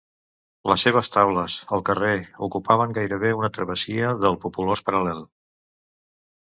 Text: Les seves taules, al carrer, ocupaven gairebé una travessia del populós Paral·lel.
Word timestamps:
Les 0.69 0.85
seves 0.87 1.11
taules, 1.15 1.57
al 1.77 1.83
carrer, 1.91 2.15
ocupaven 2.49 2.97
gairebé 2.99 3.35
una 3.43 3.53
travessia 3.59 4.13
del 4.27 4.43
populós 4.49 4.85
Paral·lel. 4.91 5.27